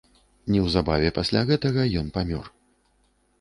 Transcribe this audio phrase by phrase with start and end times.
[0.53, 2.51] Неўзабаве пасля гэтага ён памёр.